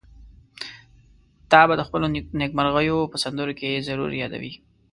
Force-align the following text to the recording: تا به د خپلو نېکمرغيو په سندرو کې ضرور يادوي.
تا 1.51 1.61
به 1.67 1.73
د 1.77 1.81
خپلو 1.87 2.05
نېکمرغيو 2.39 3.09
په 3.11 3.17
سندرو 3.23 3.53
کې 3.59 3.83
ضرور 3.87 4.09
يادوي. 4.21 4.53